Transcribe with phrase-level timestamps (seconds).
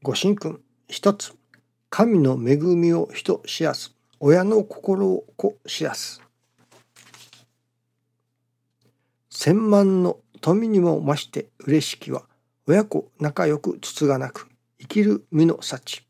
[0.00, 1.34] ご神君一つ
[1.90, 3.96] 神の恵みを人しやす。
[4.20, 6.22] 親の心を子しやす。
[9.28, 12.22] 千万の富にも増して嬉しきは
[12.68, 14.48] 親子仲良くつつがなく
[14.78, 16.04] 生きる身の幸。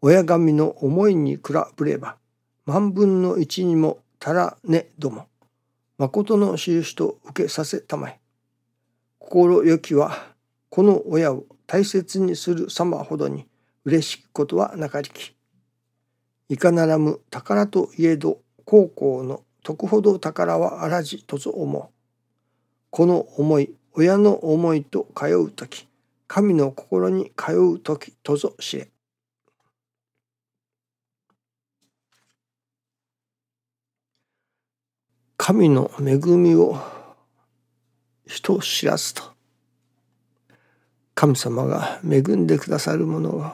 [0.00, 1.42] 親神の思いに比
[1.78, 2.16] べれば
[2.64, 5.26] 万分の一にも足らねども
[5.98, 8.18] 誠の印と受けさせたまえ。
[9.18, 10.32] 心よきは
[10.70, 13.46] この親を大切にする様ほどに
[13.84, 15.34] 嬉しきことはなかりき。
[16.48, 21.88] いかならむ宝といえど高校の徳ほど宝はあらじとぞ思う。
[22.90, 25.88] この思い親の思いと通う時
[26.28, 28.88] 神の心に通う時とぞ知れ。
[35.36, 36.76] 神の恵みを
[38.26, 39.35] 人知らずと。
[41.16, 43.52] 神様が恵んでくださるものを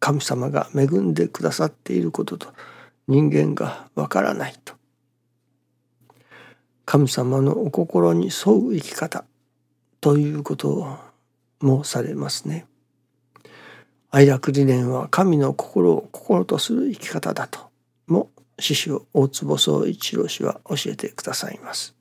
[0.00, 2.52] 神様が恵んでくださっていることと
[3.08, 4.74] 人間がわからないと
[6.84, 9.24] 神様のお心に沿う生き方
[10.02, 10.98] ということを
[11.62, 12.66] 申されますね。
[14.10, 17.70] 愛楽理念は神の心を心とする生き方だと
[18.06, 21.94] も師匠大坪宗一郎氏は教えてくださいます。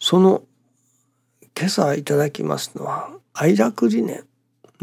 [0.00, 0.42] その
[1.58, 4.24] 今朝いただきますのは愛楽理念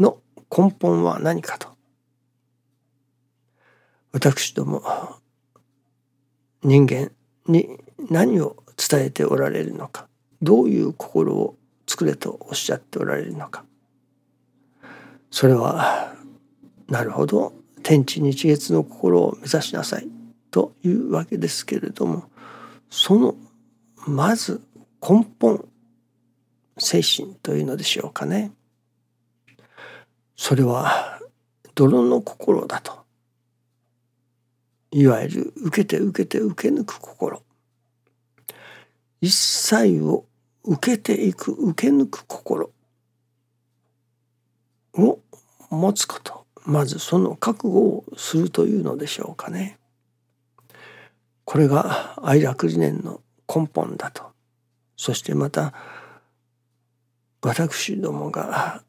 [0.00, 0.18] の
[0.50, 1.68] 根本は何かと。
[4.10, 4.82] 私ども
[6.64, 7.12] 人間
[7.46, 7.78] に
[8.10, 10.08] 何を伝えておられるのか。
[10.42, 13.64] どういう心を作れとおっしゃっておられるのか。
[15.30, 16.12] それは
[16.88, 17.52] なるほど。
[17.84, 20.08] 天地日月の心を目指しなさい
[20.50, 22.24] というわけですけれども
[22.88, 23.36] その
[24.06, 24.62] まず
[25.06, 25.68] 根本
[26.78, 28.52] 精神というのでしょうかね。
[30.36, 31.20] それは
[31.74, 33.04] 泥の心だと。
[34.90, 37.42] いわゆる受けて受けて受け抜く心。
[39.20, 40.24] 一切を
[40.64, 42.70] 受けていく受け抜く心。
[44.94, 45.18] を
[45.70, 46.44] 持つこと。
[46.64, 49.78] まずその覚悟をするというのでしょうかね。
[51.44, 54.24] これが愛楽理念の根本だと。
[54.96, 55.74] そしてまた
[57.44, 58.82] 私どもが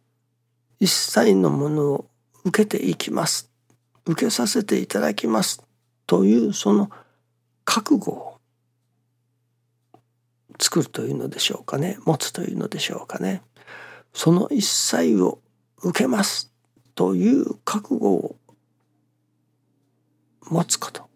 [0.80, 2.10] 一切のものを
[2.46, 3.52] 受けていきます。
[4.06, 5.62] 受けさせていただきます。
[6.08, 6.90] というその
[7.66, 8.40] 覚悟を
[10.58, 11.98] 作るというのでしょうかね。
[12.06, 13.42] 持つというのでしょうかね。
[14.14, 15.42] その一切を
[15.84, 16.54] 受けます。
[16.96, 18.38] という覚悟を
[20.50, 21.10] 持つこと。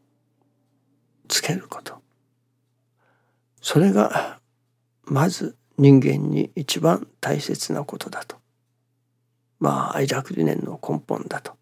[1.30, 2.02] つけること。
[3.62, 4.42] それが
[5.06, 8.36] まず人間に一番大切なことだと。
[9.60, 11.54] まあ愛楽理念の根本だと。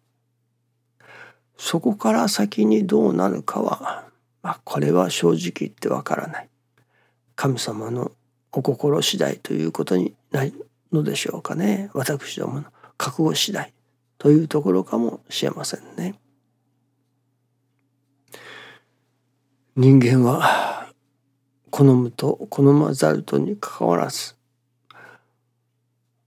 [1.56, 4.04] そこから先にどうなるかは、
[4.42, 6.48] まあ、これは正直言ってわからない。
[7.36, 8.12] 神様の
[8.52, 10.52] お心次第ということになる
[10.92, 11.90] のでしょうかね。
[11.94, 12.64] 私どもの
[12.96, 13.72] 覚悟次第
[14.18, 16.14] というところかもしれませんね。
[19.76, 20.67] 人間は
[21.70, 24.34] 好むと好まざるとにかかわらず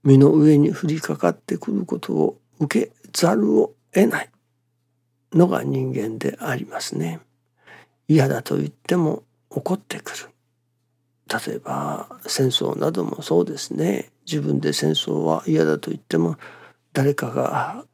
[0.04, 4.30] 身の上に降りかかってくることを受けざるを得ない
[5.32, 7.20] のが人間でありますね。
[8.08, 10.28] 嫌だと言っても怒ってくる。
[11.46, 16.36] 例えば戦争などもそうですね自分で戦争は嫌だと言っても
[16.92, 17.84] 誰かが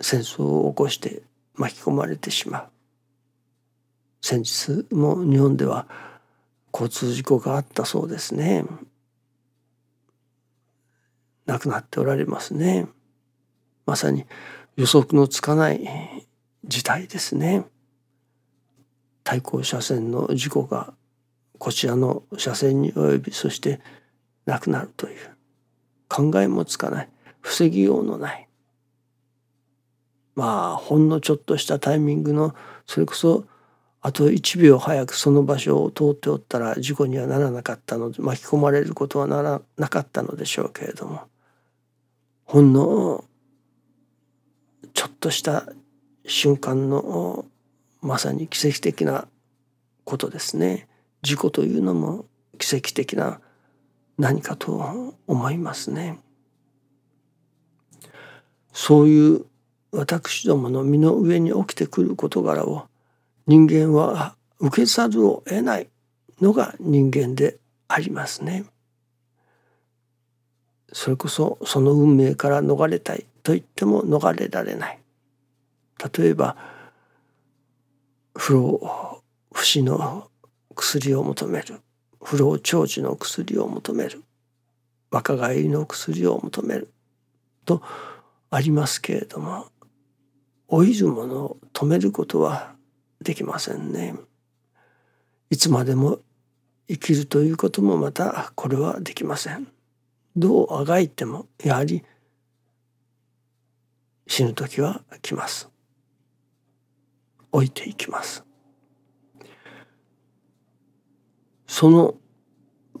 [0.00, 1.22] 戦争を起こして
[1.54, 2.68] 巻き込まれてしまう
[4.22, 5.86] 先日も日本では
[6.72, 8.64] 交通事故があったそうですね。
[11.46, 12.86] 亡くなっておられますね。
[13.86, 14.26] まさに
[14.76, 15.88] 予測のつかない
[16.64, 17.64] 事態ですね。
[19.24, 20.94] 対向車線の事故が
[21.58, 23.80] こちらの車線に及びそして
[24.46, 25.36] 亡くなるという
[26.08, 27.08] 考えもつかない
[27.42, 28.48] 防ぎようのない
[30.34, 32.54] まあほんのちょっとしたタイミングの
[32.86, 33.44] それこそ
[34.08, 41.24] あと1秒早くその場所を通っておったら事故にはならなかったので巻き込まれることはならなかったのでしょうけれども
[42.46, 43.22] ほんの
[44.94, 45.66] ちょっとした
[46.24, 47.44] 瞬間の
[48.00, 49.28] まさに奇跡的な
[50.04, 50.88] ことですね。
[51.20, 52.24] 事故というのも
[52.56, 53.42] 奇跡的な
[54.16, 56.18] 何かと思いますね。
[58.72, 59.44] そういう
[59.92, 62.88] 私どもの身の上に起きてくる事柄を
[63.48, 65.88] 人間は受けざるを得ない
[66.38, 67.56] のが人間で
[67.88, 68.66] ありますね。
[70.92, 74.98] それこそその運命から逃れたいと言っても逃れられない。
[76.18, 76.56] 例えば
[78.36, 80.30] 不老不死の
[80.76, 81.80] 薬を求める。
[82.22, 84.22] 不老長寿の薬を求める。
[85.10, 86.92] 若返りの薬を求める。
[87.64, 87.82] と
[88.50, 89.68] ありますけれども
[90.70, 92.77] 老いるものを止めることは
[93.28, 94.14] できませんね。
[95.50, 96.20] いつまでも
[96.88, 99.68] 生きるということもまたこれはできません。
[100.34, 102.02] どうあがいてもやはり
[104.26, 105.68] 死ぬ時は来ます。
[107.52, 108.46] 置いていきます。
[111.66, 112.14] その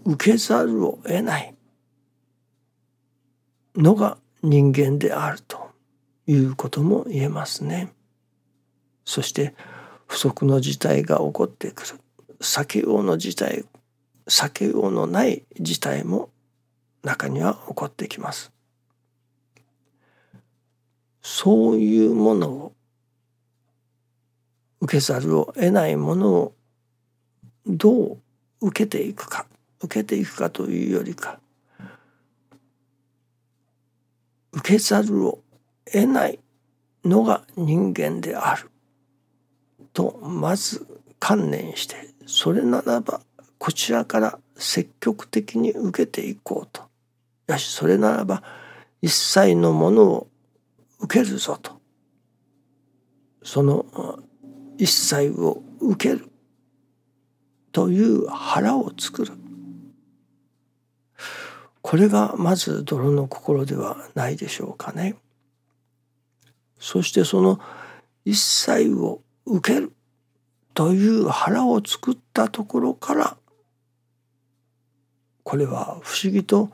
[0.04, 1.54] 受けざるを得ない
[3.74, 5.70] のが人間であると
[6.26, 7.94] いうことも言えますね。
[9.06, 9.54] そして
[10.08, 12.00] 不測の事態が起こってくる
[12.40, 13.64] 避けようの事態
[14.26, 16.30] 避けようのない事態も
[17.02, 18.52] 中には起こってきます。
[21.22, 22.72] そういうものを
[24.80, 26.54] 受けざるを得ないものを
[27.66, 28.18] どう
[28.60, 29.46] 受けていくか
[29.80, 31.38] 受けていくかというよりか
[34.52, 35.42] 受けざるを
[35.84, 36.38] 得ない
[37.04, 38.70] のが人間である
[39.98, 40.86] とまず
[41.18, 43.20] 観念してそれならば
[43.58, 46.82] こちらから積極的に受けていこうと。
[47.48, 48.44] よしそれならば
[49.02, 50.28] 一切のものを
[51.00, 51.80] 受けるぞと。
[53.42, 54.20] その
[54.76, 56.30] 一切を受ける
[57.72, 59.32] という腹を作る。
[61.82, 65.16] これがまず泥の心ではないでしょうかね。
[66.78, 67.58] そしてその
[68.24, 69.92] 一切を受ける
[70.74, 73.36] という腹を作ったところから
[75.42, 76.70] これは不思議と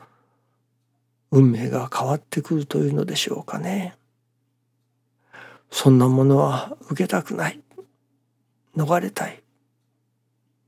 [1.31, 3.95] 運命が変わってくるというのでしょうかね。
[5.71, 7.61] そんなものは受けたくない。
[8.75, 9.41] 逃れたい。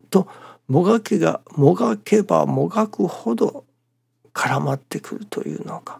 [0.10, 0.28] と
[0.68, 3.66] もがけがもがけばもがくほど
[4.34, 6.00] 絡まってくるというのか。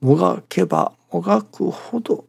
[0.00, 2.26] もがけばもがくほど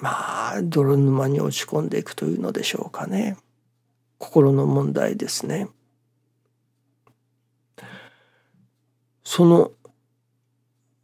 [0.00, 3.36] まあ泥沼に落ち込んでいくというのでしょうかね。
[4.18, 5.68] 心の問題ですね。
[9.24, 9.72] その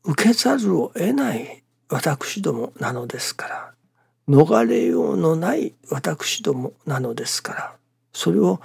[0.04, 3.72] 受けざるを得ない私どもなのですから。
[4.28, 7.76] 逃れようのない私どもなのですから。
[8.12, 8.60] それを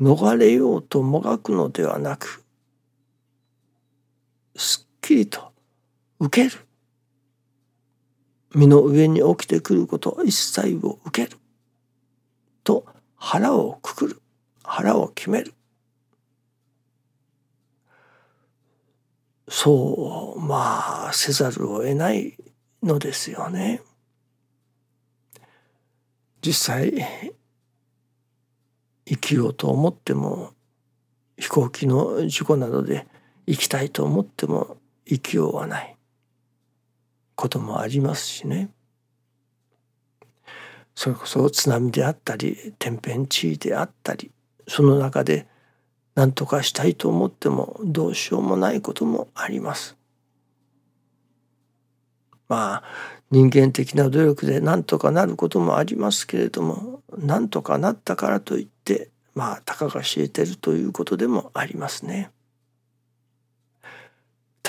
[0.00, 2.44] 逃れようともがくのではなく
[4.56, 5.52] すっきりと
[6.18, 6.65] 受ける。
[8.56, 11.38] 身の上に起きてくること一切を受ける。
[12.64, 14.22] と腹をくくる。
[14.64, 15.52] 腹を決める。
[19.48, 22.36] そうまあせざるを得ない
[22.82, 23.82] のですよね。
[26.40, 26.92] 実際
[29.04, 30.54] 生きようと思っても
[31.38, 33.06] 飛行機の事故などで
[33.46, 35.95] 生きたいと思っても生きようはない。
[37.36, 38.70] こともありますしね
[40.96, 44.32] それこそ津波であったり天変地異であったり
[44.66, 45.46] その中で
[46.14, 49.96] 何とかしたいと思ってもどうしようもないこともあります。
[52.48, 52.82] まあ
[53.30, 62.30] 人間的な努力で何とかなることもありますけれども何とかなったからといってまあたかが知れてるということでもありますね。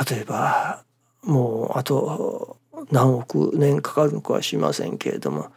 [0.10, 0.84] 例えば
[1.24, 2.57] もうあと
[2.92, 5.52] 何億年かかるのかは知りませんけれども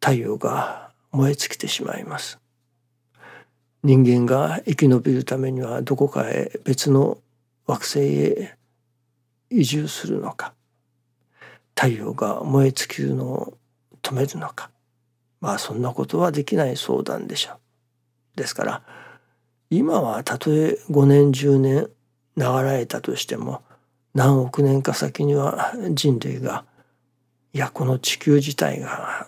[0.00, 2.38] 太陽が燃え尽きてしまいます。
[3.82, 7.18] 人間が生き延びるためにはどこかへ別の
[7.66, 8.56] 惑星へ
[9.48, 10.54] 移住するのか
[11.76, 13.58] 太陽が燃え尽きるのを
[14.02, 14.70] 止めるのか
[15.40, 17.52] まあそんなことはできない相談でしょ
[18.34, 18.36] う。
[18.36, 18.82] ですから
[19.70, 21.90] 今はたとえ5年10年
[22.36, 23.62] 流られたとしても
[24.16, 26.64] 何億年か先には人類が
[27.52, 29.26] いやこの地球自体が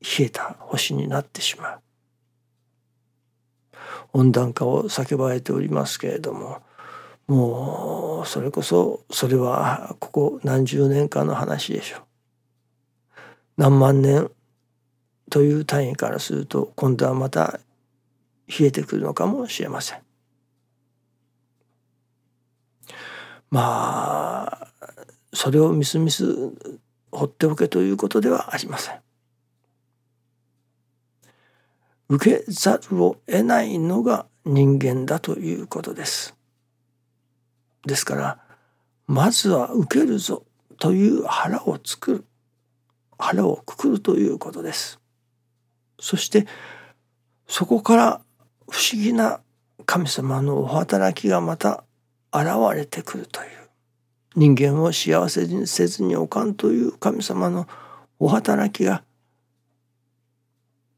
[0.00, 1.80] 冷えた星になってしまう。
[4.14, 6.62] 温暖化を叫ばれておりますけれども
[7.26, 12.00] もうそれこそそれはここ何十年かの話でしょう。
[13.58, 14.30] 何万年
[15.28, 17.60] という単位からすると今度はまた
[18.48, 20.11] 冷えてくるのかもしれません。
[23.52, 24.68] まあ
[25.34, 26.24] それをみすみす
[27.10, 29.00] 放っておけということではありません。
[32.08, 36.34] 受けざるを得ないのが人間だということです。
[37.86, 38.38] ですから
[39.06, 40.44] まずは受けるぞ
[40.78, 42.24] という腹を作る
[43.18, 44.98] 腹をくくるということです。
[46.00, 46.46] そして
[47.46, 48.22] そこから
[48.70, 49.40] 不思議な
[49.84, 51.84] 神様のお働きがまた
[52.32, 53.48] 現れてくるという
[54.34, 57.68] 人間を幸せにせずにおかんという神様の
[58.18, 59.02] お働きが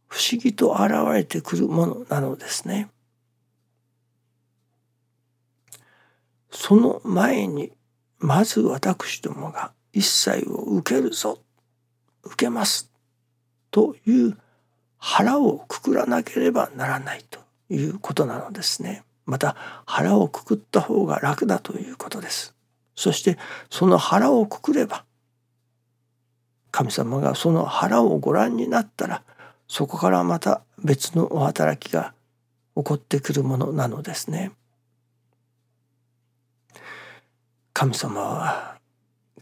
[0.06, 2.88] 不思議と現れてくるものなのですね。
[6.52, 7.72] その前に
[8.18, 11.40] まず私どもが一切を受けるぞ
[12.22, 12.90] 受けます
[13.70, 14.38] という
[14.98, 19.02] 腹をくくらなければならないということなのですね。
[19.26, 22.54] また腹をくくった方が楽だということです。
[22.94, 23.38] そして
[23.70, 25.04] その腹をくくれば
[26.70, 29.22] 神様がその腹をご覧になったら
[29.68, 32.14] そこからまた別のお働きが
[32.76, 34.52] 起こってくるものなのですね。
[37.72, 38.78] 神様は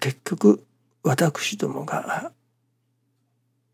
[0.01, 0.65] 結局
[1.03, 2.33] 私どもが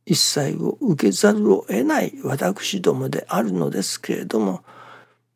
[0.04, 4.64] 一切を受けざるを得ない私どもであるのですけれども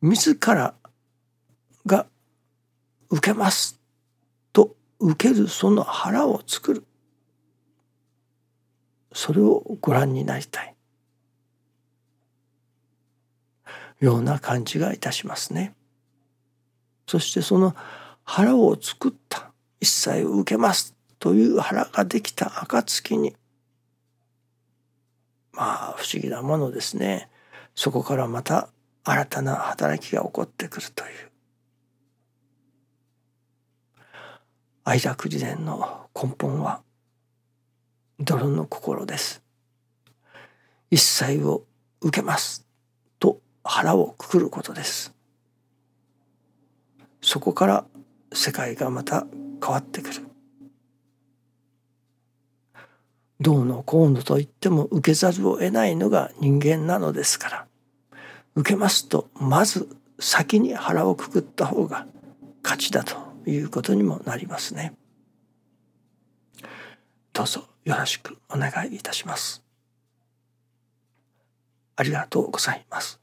[0.03, 0.75] 自ら
[1.85, 2.07] が
[3.09, 3.79] 受けます
[4.51, 6.83] と受けるその腹を作る。
[9.13, 10.75] それをご覧になりたい。
[14.01, 15.73] ような感じがいたしますね。
[17.07, 17.73] そしてその
[18.25, 19.53] 腹を作った。
[19.79, 23.37] 一切を受けますという腹ができた暁に。
[25.53, 27.29] まあ不思議なものですね。
[27.73, 28.72] そこからまた
[29.05, 31.09] 新たな働きが起こってくるという。
[34.85, 36.81] 愛楽自伝の根本は
[38.19, 39.43] 泥の心です。
[40.89, 41.65] 一切を
[42.01, 42.67] 受けます
[43.19, 45.13] と腹をくくることです。
[47.21, 47.85] そこから
[48.33, 49.25] 世界がまた
[49.61, 50.21] 変わってくる。
[53.39, 57.67] どうのこうのと言っても受けざるを得ないのが人間なのですから。
[58.55, 62.05] 受けますとまず先に腹をくくった方が
[62.63, 63.15] 勝ちだと
[63.49, 64.93] いうことにもなりますね。
[67.33, 69.63] どうぞよろしくお願いいたします。
[71.95, 73.22] ありがとうございます。